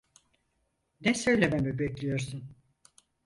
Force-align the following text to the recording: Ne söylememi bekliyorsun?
Ne 1.01 1.13
söylememi 1.13 1.77
bekliyorsun? 1.79 2.55